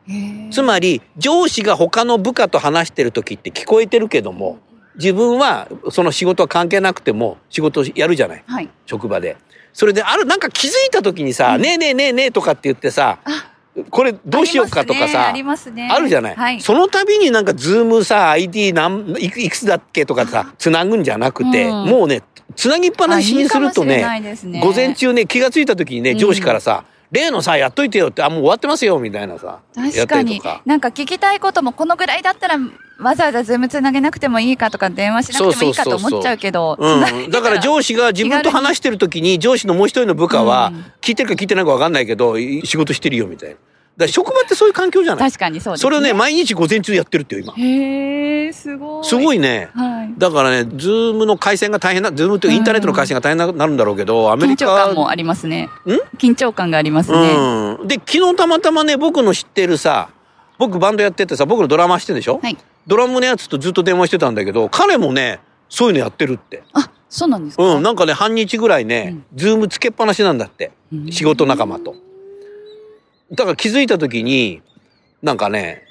[0.50, 4.59] つまり、上司が他の部下と話してる時って聞こえてるけども、
[4.96, 8.68] 自分はその仕事は関係なくても仕事やるじゃないはい。
[8.87, 9.37] 職場で。
[9.72, 13.53] それで、ある、なんか気づいた時にさ、うんねえねえねえねえとかって言ってさ、あ
[13.90, 15.88] これどうしようかとかさ、ありますね。
[15.90, 16.60] あるじゃない、はい。
[16.60, 21.87] その度になんかズームさ、ID なんいくいくつだっけとかさ、つなぐんじゃなくて、うん。
[21.87, 22.22] もうね、
[22.54, 24.04] つなぎっぱなしにするとね、
[24.44, 24.60] ね。
[24.60, 26.18] 午前中ね、気がついた時にね、うん。
[26.18, 26.84] 上司からさ、
[27.14, 30.42] 例のさ、やっといてよって、あ、もう終わってますよ、みたいなさ、確かに。
[30.66, 32.59] なんか聞きたいこともこのぐらいだったら
[32.98, 37.31] わざわざズームつなげなくてもいいかとか電話しなくてもいいかと思っちゃうけどうん。
[37.31, 43.57] だから上司が自分と話してる時に上司のもう一人の部下はうん聞いてるか聞いてないか分かんないけどい仕事してるよみたいな。
[43.96, 45.30] だ職場ってそういう環境じゃない。
[45.30, 47.52] 確かにそうです、それをね、毎日午前中やってるってよ、今。
[47.54, 49.04] へえすごい。
[49.04, 49.68] すごいいね。
[49.74, 50.14] はい。
[50.18, 55.68] だからね、ズームの回線が大変な、ズームっていうインターネットの回線が大変になるんだろうけど、アメ緊リカ張感もありますね。
[55.87, 55.90] ん？
[56.18, 57.18] 緊張感がありますね、
[57.80, 57.88] うん。
[57.88, 60.09] で、昨日たまたまね、僕の知ってるさ、
[60.59, 62.40] 僕バンドやっててさ、僕のドラマー知ってるでしょ？
[62.42, 62.57] はい。
[62.87, 66.64] ドラムのやつとずっと電話してたんだけど、彼もね、そういうのやってるって。
[66.72, 70.72] あそうなんですか、うん、なんかね、半日ぐらいね、ズームつけっぱなしなんだって。
[70.92, 71.12] うん。
[71.12, 71.94] 仕事仲間と。
[73.32, 74.62] だから気づいた時に、
[75.22, 75.82] なんかね、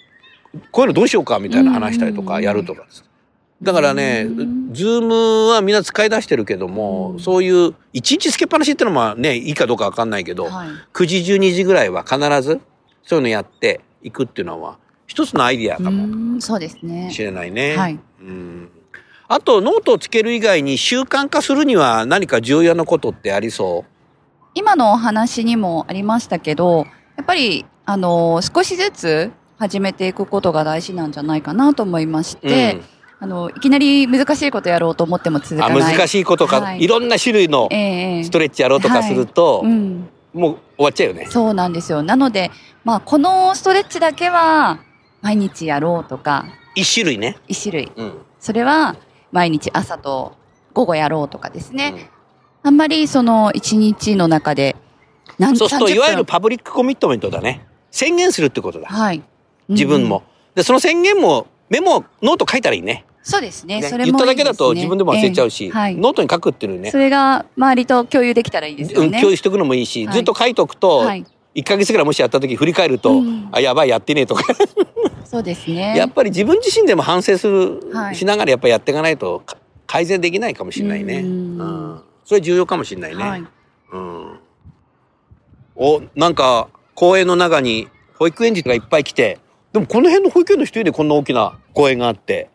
[0.71, 2.43] こういうのどうしようかみたいな話したりとか、うん。
[2.43, 2.85] やるとか。
[3.61, 7.19] だからねうん、ズームはみんな使い出してるけども、うん。
[7.19, 10.67] そういう、一日つけっぱなしってのはまあね、いいかどうかわかんないけど、はい。
[10.93, 12.59] 9時、12時ぐらいは必ず、
[13.03, 17.11] そういうのやっていくっていうのは、一つのアイディアかもうんそうですね。
[17.11, 17.75] しれないね。
[17.75, 17.99] はい。
[18.21, 18.69] うん。
[19.27, 23.91] あと、ノートをつける以外に習慣化するには何か重要なことってありそう？
[24.55, 32.81] 今のお話にもありましたけどやっぱりあの少しずつ始めていくことが大事なんじゃないかなと思いまして、
[33.19, 35.95] あのいきなり難しいことやろうと思っても続かない。
[35.95, 36.83] 難しいことか、はい。
[36.83, 41.27] い、ろんな種類のええストレッチやろうとかすると、うん、もう終わっちゃうよね。
[41.29, 42.03] そうなんですよ。
[42.03, 42.51] なので、
[42.83, 44.79] まあ、このストレッチだけは
[45.21, 46.45] 毎日やろうとか
[46.75, 47.37] 一種類ね。
[47.47, 47.91] 一種類。
[47.95, 48.13] うん。
[48.39, 48.97] それは
[49.31, 50.35] 毎日朝と
[50.73, 52.67] 午後やろうとかですね、うん。
[52.67, 54.82] あんまりその一日の中で何
[55.55, 57.65] そうするといわゆるパブリックコミットメントだね。
[57.91, 59.21] 宣言するってことだ、はい、
[59.69, 60.23] 自分も、
[60.55, 63.05] でその宣言もメモノート書いたらいいね。
[63.23, 63.81] そうですね。
[63.83, 66.91] それも、言っただけだと自分でも忘れちゃうし、ノートに書くっていうね。
[66.91, 69.19] それが周りと共有できたらいいですね。
[69.19, 71.03] 共有しておくのもいいし、ずっと書いとくと、
[71.55, 74.43] 1か月ぐらいもしやった時振り返ると、あ、やばい、やってねえとか。
[75.23, 75.95] そうですね。
[75.97, 77.79] やっぱり自分自身でも反省する、
[78.13, 79.41] しながらやっぱやっていかないと
[79.87, 81.19] 改善できないかもしれないね。
[81.19, 83.43] うん、うん、それ重要かもしれないね。
[83.91, 84.39] うん。
[85.75, 89.39] お、なんか、公園の中に保育園児がいっぱい来て、
[89.71, 92.49] でもこの辺の保育園の一人でこんな大きな公園があって、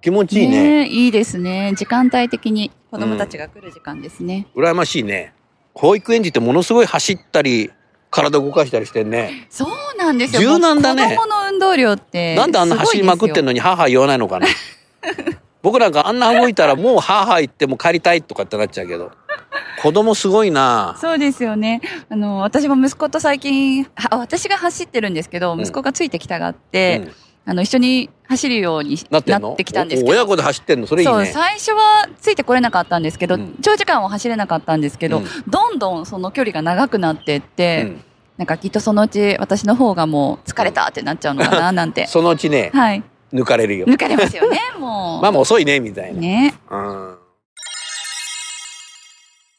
[0.00, 0.84] 気持ちいいね。
[0.84, 1.74] ねいいですね。
[1.76, 4.64] 時間帯的に子供たちが来る時間ですね、うん。
[4.64, 5.34] 羨ましいね。
[5.74, 7.70] 保育園児ってものすごい走ったり、
[8.10, 9.46] 体動かしたりしてね。
[9.50, 10.40] そうなんですよ。
[10.40, 11.16] 柔軟だね。
[11.16, 12.34] 子供の運動量って。
[12.34, 14.46] なんであんな走りまくってんのに、母言わないのかな。
[15.62, 19.12] 僕なんかあんな動いたらもう母言っても帰りたいとかってなっちゃうけど。
[19.82, 21.80] 子供すごいなそうですよね。
[22.08, 27.12] あの、私も息子と最近、私が走ってるんですけど、息子がついてきたがって、うん、
[27.46, 29.22] あの、一緒に走るようになっ
[29.56, 30.12] てきたんですけど。
[30.12, 30.86] 親子で走ってんの？
[30.86, 31.12] それいいね。
[31.12, 37.92] そう、最初はついてこれなかったんですけど、うん、長時間は走れなかったんですけど、うん、どんどんその距離が長くなってって、
[38.36, 42.06] なんかきっとそのうち私の方がもう疲れたってなっちゃうのかななんて。
[42.06, 43.86] そのうちね、はい、抜かれるよ。
[43.86, 45.22] 抜かれますよね、もう。
[45.22, 46.20] まあもう遅いね、みたいな。
[46.20, 46.54] ね。
[46.70, 47.19] うん。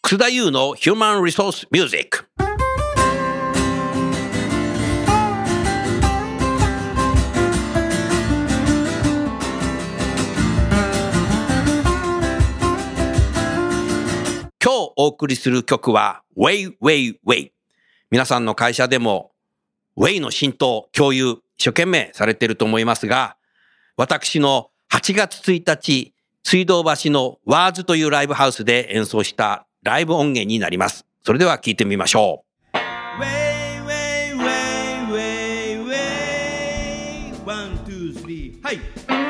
[0.03, 2.25] 楠田優の Human Resource Music。
[14.61, 17.51] 今日お送りする曲は Way Way Way。
[18.09, 19.31] 皆さんの会社でも
[19.95, 23.37] Way の浸透、共有、一生懸命されていると思いますが、
[23.95, 31.05] 私の8月1日、水道橋のワーズというライブハウスで演奏したライブ音源になります。
[31.23, 32.77] それでは聴いてみましょう。
[38.63, 39.20] はい。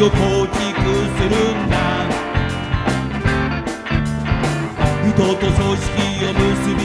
[0.00, 1.76] を構築するんだ。
[5.04, 6.40] 人と組織を結
[6.74, 6.80] び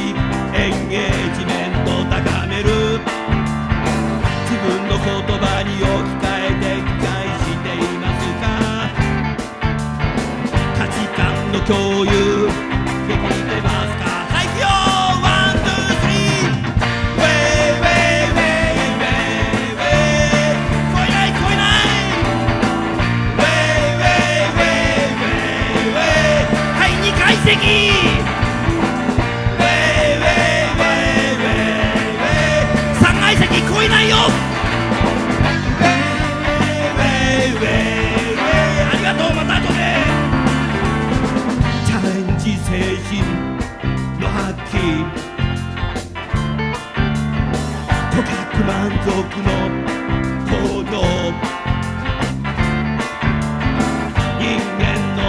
[0.54, 2.17] エンゲージメントを高
[2.48, 2.67] める。
[4.43, 5.06] 自分の言
[5.39, 7.08] 葉に置き換えて理解
[7.39, 8.46] していますか
[10.78, 11.17] 価値観
[11.54, 12.12] の共有
[13.08, 14.07] できてますか？
[48.67, 49.08] 満足
[49.43, 49.49] の
[50.45, 50.51] 行
[50.91, 50.95] 動。
[54.39, 54.43] 人
[54.77, 54.84] 間
[55.15, 55.19] の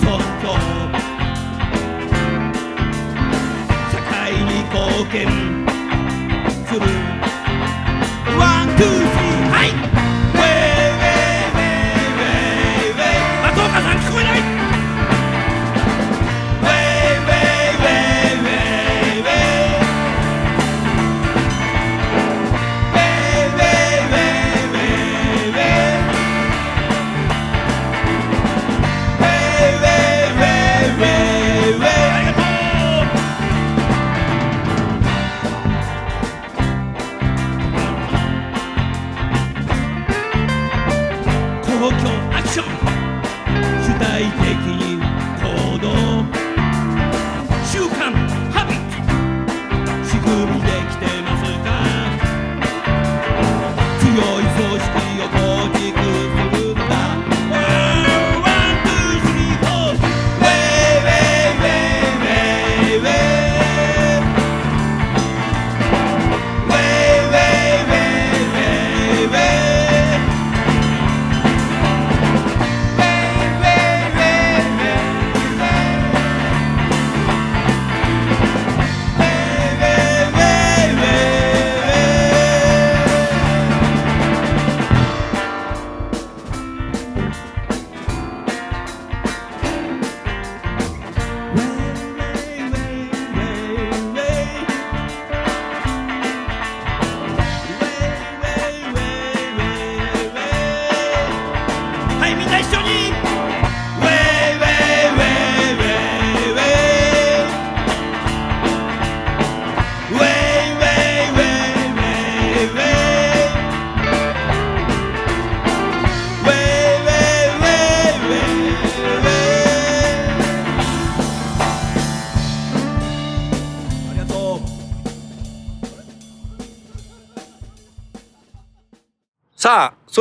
[0.00, 0.02] 尊
[0.42, 0.44] 重。
[3.92, 4.74] 社会に貢
[5.12, 5.73] 献。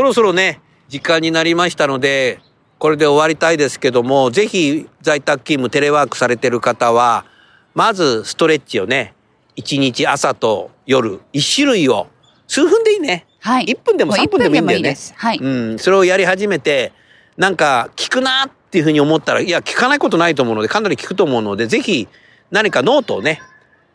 [0.04, 2.40] ろそろね、時間になりましたので、
[2.78, 7.26] これで終わりたいですけども、ぜひ在宅勤務、テレワークされてる方は、
[7.74, 9.14] まずストレッチをね、
[9.56, 12.08] 1日朝と夜、1種類を、
[12.48, 13.26] 数分でいいね。
[13.40, 13.66] はい。
[13.66, 14.90] 1分でも3分でもいいんだよね。
[14.90, 15.14] です。
[15.16, 15.38] はい。
[15.38, 16.92] うん、それをやり始めて、
[17.38, 22.08] なんか効くなっていうふうに思ったら、いや、効かないことないと思うので、かなり効くと思うので、ぜひ
[22.52, 23.42] 何かノートをね、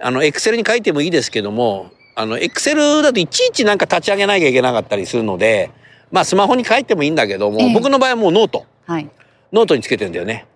[0.01, 5.71] あの、エクセルに書いてもいいですけども、あの、エクセルだといちいちなんか立ち上げなきゃいけなかったりするので、
[6.11, 9.09] まあ、スマホに書いてもいいんだけども、ええ僕の場合はもうノート、はい。
[9.53, 10.47] ノートにつけてんだよね。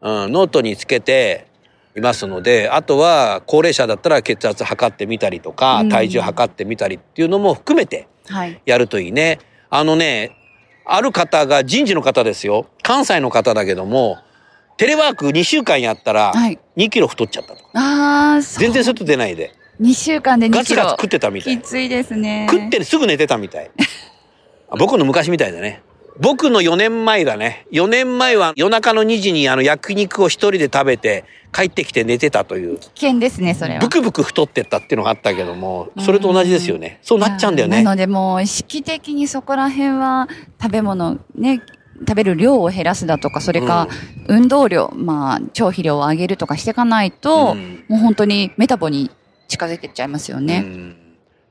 [0.00, 1.46] うん、ノートにつけて
[1.96, 8.60] いますので、あとは高齢者だったら血圧測ってみたりとかう、ん体重測ってみたりっていうのも含めて、はい。
[8.64, 9.38] やるといいね。
[9.70, 10.36] あのね、
[10.86, 12.66] ある方が人事の方ですよ。
[12.82, 14.18] 関西の方だけども、
[14.76, 17.70] テレワーク2週間やったらはい2キロ太っちゃったとか。
[17.74, 18.60] ああ、そう。
[18.60, 19.54] 全然外出ないで。
[19.80, 20.58] 2週間で2キロ。
[20.58, 21.62] ガツガツ食ってたみたいき。
[21.62, 22.46] ついですね。
[22.50, 23.70] 食ってすぐ寝てたみたい。
[24.70, 25.82] あ僕の昔みたいだね。
[26.20, 27.66] 僕の4年前だね。
[27.72, 32.78] 4年前は夜中の2時にあの焼肉を一人で食べて帰ってきて寝てたという。
[32.78, 33.80] 危険ですね、それは。
[33.80, 37.00] ブクブク太ってったっていうのがあったけども、それと同じですよね。
[37.02, 37.82] そうなっちゃうんだよね。
[37.82, 40.28] なのでもう意識的にそこら辺は
[40.62, 41.60] 食べ物ね、
[42.00, 43.88] 食べる量を減らすだとか、それか
[44.28, 49.10] 運動量、まあ、腸肥量を上げるとかしていかないと、うんもう本当にメタボに
[49.48, 50.60] 近づいていっちゃいますようね。
[50.60, 50.96] ん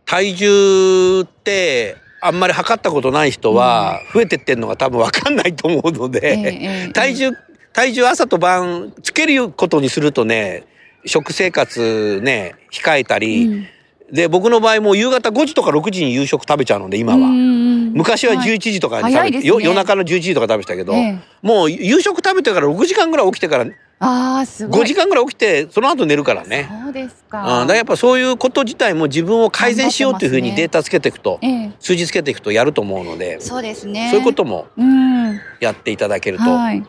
[0.06, 6.90] 体重ってあんまり測ったことない人は増えてってんのが多分分かんないと思うので、え。
[6.94, 7.32] 体重
[7.74, 10.64] 体重朝と晩つけることにするとね
[11.06, 13.68] 食生活ね控えたり、うん
[14.12, 17.20] で僕の場合もう夕方5時とか6時に夕食食べちゃうので今は。
[17.20, 23.66] うん昔ははい11時とかに食べて、早いねよ夜中の11時とか食べてたけど、ええもう夕食食べてから6時間ぐらい起きてから
[24.00, 24.82] ああ、すごい。
[24.82, 26.70] 5時間ぐらい起きてその後寝るからね。
[26.84, 27.38] そうですうん、か。
[27.38, 34.10] だからやっぱそういうこと自体も自分を改善しようっていうふうにデータつけていくと、ええ、数字つけていくとやると思うので、そうですね。
[34.12, 35.40] そういうこともうん。
[35.60, 36.84] やっていただけるとはい。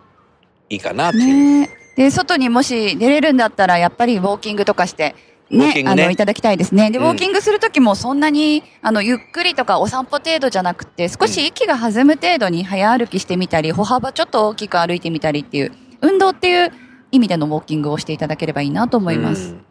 [0.70, 1.60] いいかなっていう。
[1.60, 5.14] ねで、外にもし出れるんだったら、やっぱりウォーキングとかして、
[5.58, 6.90] ね、ねあの、いただきたいですね。
[6.90, 16.72] で、うんウォーキングするときもそんなに、あの、ゆっくりとかお散歩程度じゃなくて、少し息が弾む程度に早歩きしてみたり、歩幅ちょっと大きく歩いてみたりっていう、運動っていう
[17.12, 19.50] 意味でのウォーキングをしていただければいいなと思います。
[19.50, 19.64] うん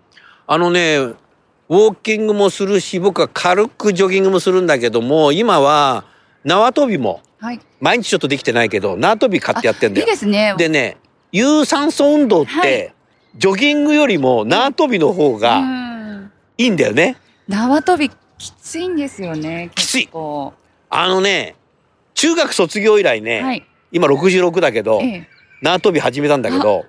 [0.46, 6.04] あのね、ウォーキングもするし、僕は軽くジョギングもするんだけども、今は
[6.44, 7.60] 縄跳びも、はい。
[7.80, 10.12] 毎日ちょっとできてないけど、縄跳び買ってやってんだよいい。
[10.12, 10.54] ですね。
[10.58, 10.98] でね、
[11.32, 12.94] 有酸素運動って、はい
[13.36, 16.32] ジョギングよりも縄跳びの方うがん。
[16.58, 17.18] いいんだよね。
[17.48, 19.72] 縄跳びきついんですよね。
[19.76, 21.56] きついあのね、
[22.14, 23.66] 中学卒業以来ね、はい。
[23.92, 25.28] 今66だけど、ええ。
[25.62, 26.86] 縄跳び始めたんだけど、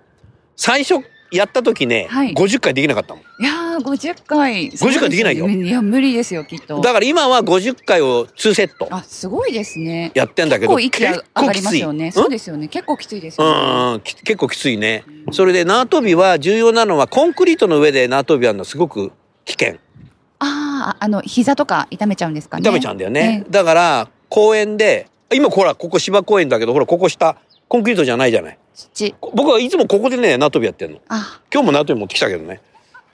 [0.56, 1.04] 最初
[1.36, 3.22] やった時ね、はい50回できなかったもん。
[3.42, 4.70] いやー、50回。
[4.70, 6.80] 50回できないよいや、無理ですよ、きっと。
[6.80, 10.12] だから今は50回を2セットあ、すごいですね。
[10.14, 12.12] やってんだけど、結構息が上がりますよね。
[12.12, 12.68] 結構きついそうですよね。
[12.68, 14.00] 結構きついですうんよね。
[14.04, 15.04] 結構きついね。
[15.32, 19.12] それで縄跳びは重要なのはコンクリートの上で縄跳びやるのはすごく
[19.44, 19.78] 危険。
[20.38, 22.62] ああ、あの、膝とか痛めちゃうんですかね。
[22.62, 23.44] 痛めちゃうんだよね。
[23.46, 27.36] えだから公園で、今ほらここ芝公園だけどほらここ下
[27.74, 28.58] コンクリートじゃないじゃない。
[29.34, 31.00] 僕はいつもここでね縄跳びやってんの。
[31.08, 32.60] あ、今日も縄跳び持ってきたけどね。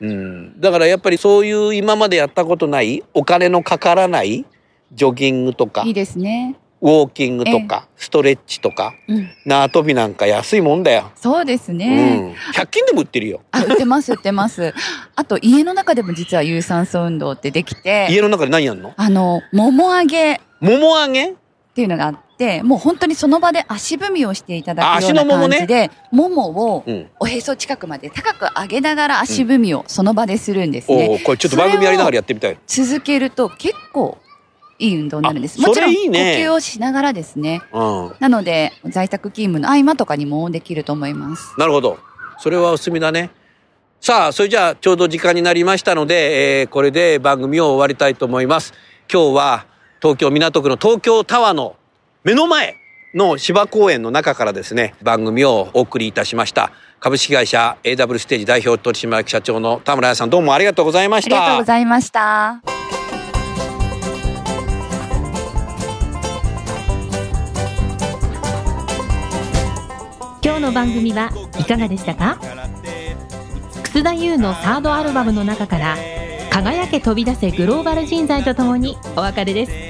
[0.02, 0.60] うん。
[0.60, 4.44] だからやっぱりそういう今までやったことないお金のかからない
[4.92, 6.56] ジョギングとかいいですね。
[6.82, 9.30] ウォーキングとかストレッチとかうん。
[9.46, 11.10] 縄跳びなんか安いもんだよ。
[11.16, 12.16] そうですうね。
[12.18, 12.34] ん。
[12.52, 13.40] 100均でも売ってるよ。
[13.52, 14.74] あ、売ってます、売ってます。
[15.16, 18.92] あと、家の中でも実は有酸素運動ってできて、家の中で何やんの？
[18.98, 21.34] あの、もも上げっもも上げ
[21.74, 22.20] ていうのがあって、
[22.62, 27.08] もう本当にその場で足踏みをしていただくような感じで、ももをうん。
[27.20, 31.08] おへそ近くまで高く上げながら足踏みをその場でするんですね。
[31.10, 32.58] おおこれちょっと番組やりながらやってみたい。
[32.66, 34.18] 続けると結構
[34.78, 35.58] いい運動になるんです。
[35.62, 37.60] あもちろん呼吸をしながらですね。
[37.72, 38.12] うん。
[38.18, 41.54] なので在宅勤務の合間とかにもできると思います。
[41.58, 41.98] なるほど。
[42.38, 43.30] それはおすすめだね。
[44.00, 48.72] さあ、それじゃあちょうど時間になりましたので、えーこれで番組を終わりたいと思います。
[49.12, 49.66] 今日は
[50.00, 51.76] 東京港区の東京タワーの
[52.22, 52.76] 目の前
[53.14, 56.70] の芝公園の中からですね、番組をお送りいたしました。
[57.00, 61.36] 株式会社 AW ステージ代表取締役社長の田村彩さんどうもありがとうございまありした。
[61.40, 62.60] がとうございました。
[70.42, 72.38] 今日の番組はいかがでしたか？
[73.82, 75.96] 楠田優のサードアルバムの中から
[76.50, 79.89] 「輝け飛び出せグローバル人材」とともにお別れです